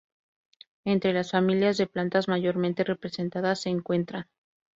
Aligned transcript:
Entre 0.83 1.13
las 1.13 1.29
familias 1.29 1.77
de 1.77 1.85
plantas 1.85 2.27
mayormente 2.27 2.83
representadas 2.83 3.61
se 3.61 3.69
encuentran, 3.69 4.25